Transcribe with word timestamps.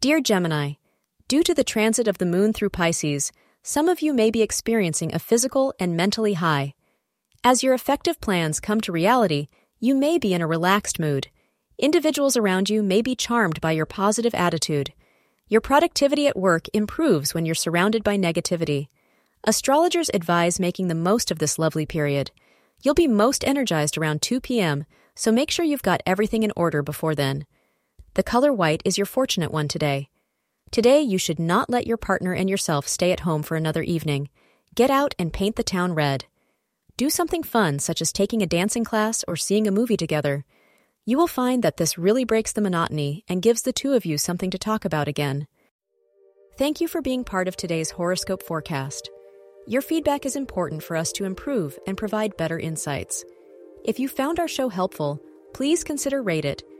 Dear 0.00 0.22
Gemini, 0.22 0.76
due 1.28 1.42
to 1.42 1.52
the 1.52 1.62
transit 1.62 2.08
of 2.08 2.16
the 2.16 2.24
moon 2.24 2.54
through 2.54 2.70
Pisces, 2.70 3.32
some 3.62 3.86
of 3.86 4.00
you 4.00 4.14
may 4.14 4.30
be 4.30 4.40
experiencing 4.40 5.14
a 5.14 5.18
physical 5.18 5.74
and 5.78 5.94
mentally 5.94 6.32
high. 6.32 6.72
As 7.44 7.62
your 7.62 7.74
effective 7.74 8.18
plans 8.18 8.60
come 8.60 8.80
to 8.80 8.92
reality, 8.92 9.48
you 9.78 9.94
may 9.94 10.16
be 10.16 10.32
in 10.32 10.40
a 10.40 10.46
relaxed 10.46 10.98
mood. 10.98 11.28
Individuals 11.76 12.34
around 12.34 12.70
you 12.70 12.82
may 12.82 13.02
be 13.02 13.14
charmed 13.14 13.60
by 13.60 13.72
your 13.72 13.84
positive 13.84 14.34
attitude. 14.34 14.94
Your 15.48 15.60
productivity 15.60 16.26
at 16.26 16.34
work 16.34 16.64
improves 16.72 17.34
when 17.34 17.44
you're 17.44 17.54
surrounded 17.54 18.02
by 18.02 18.16
negativity. 18.16 18.86
Astrologers 19.44 20.10
advise 20.14 20.58
making 20.58 20.88
the 20.88 20.94
most 20.94 21.30
of 21.30 21.40
this 21.40 21.58
lovely 21.58 21.84
period. 21.84 22.30
You'll 22.82 22.94
be 22.94 23.06
most 23.06 23.46
energized 23.46 23.98
around 23.98 24.22
2 24.22 24.40
p.m., 24.40 24.86
so 25.14 25.30
make 25.30 25.50
sure 25.50 25.66
you've 25.66 25.82
got 25.82 26.00
everything 26.06 26.42
in 26.42 26.54
order 26.56 26.82
before 26.82 27.14
then. 27.14 27.44
The 28.14 28.22
color 28.24 28.52
white 28.52 28.82
is 28.84 28.98
your 28.98 29.06
fortunate 29.06 29.52
one 29.52 29.68
today. 29.68 30.08
Today, 30.72 31.00
you 31.00 31.16
should 31.16 31.38
not 31.38 31.70
let 31.70 31.86
your 31.86 31.96
partner 31.96 32.32
and 32.32 32.50
yourself 32.50 32.88
stay 32.88 33.12
at 33.12 33.20
home 33.20 33.42
for 33.42 33.56
another 33.56 33.82
evening. 33.82 34.28
Get 34.74 34.90
out 34.90 35.14
and 35.18 35.32
paint 35.32 35.54
the 35.54 35.62
town 35.62 35.94
red. 35.94 36.24
Do 36.96 37.08
something 37.08 37.44
fun, 37.44 37.78
such 37.78 38.02
as 38.02 38.12
taking 38.12 38.42
a 38.42 38.46
dancing 38.46 38.84
class 38.84 39.24
or 39.28 39.36
seeing 39.36 39.66
a 39.66 39.72
movie 39.72 39.96
together. 39.96 40.44
You 41.04 41.16
will 41.16 41.28
find 41.28 41.62
that 41.62 41.76
this 41.76 41.96
really 41.98 42.24
breaks 42.24 42.52
the 42.52 42.60
monotony 42.60 43.24
and 43.28 43.42
gives 43.42 43.62
the 43.62 43.72
two 43.72 43.94
of 43.94 44.04
you 44.04 44.18
something 44.18 44.50
to 44.50 44.58
talk 44.58 44.84
about 44.84 45.08
again. 45.08 45.46
Thank 46.58 46.80
you 46.80 46.88
for 46.88 47.00
being 47.00 47.24
part 47.24 47.48
of 47.48 47.56
today's 47.56 47.92
horoscope 47.92 48.42
forecast. 48.42 49.08
Your 49.66 49.82
feedback 49.82 50.26
is 50.26 50.36
important 50.36 50.82
for 50.82 50.96
us 50.96 51.12
to 51.12 51.24
improve 51.24 51.78
and 51.86 51.96
provide 51.96 52.36
better 52.36 52.58
insights. 52.58 53.24
If 53.84 53.98
you 53.98 54.08
found 54.08 54.38
our 54.40 54.48
show 54.48 54.68
helpful, 54.68 55.20
please 55.54 55.84
consider 55.84 56.22
rate 56.22 56.44
it. 56.44 56.62